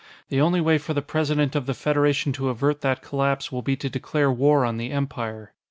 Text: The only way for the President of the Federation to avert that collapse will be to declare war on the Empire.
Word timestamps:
The 0.29 0.41
only 0.41 0.59
way 0.59 0.79
for 0.79 0.95
the 0.95 1.03
President 1.03 1.55
of 1.55 1.67
the 1.67 1.75
Federation 1.75 2.33
to 2.33 2.49
avert 2.49 2.81
that 2.81 3.03
collapse 3.03 3.51
will 3.51 3.61
be 3.61 3.75
to 3.75 3.87
declare 3.87 4.31
war 4.31 4.65
on 4.65 4.77
the 4.77 4.89
Empire. 4.89 5.51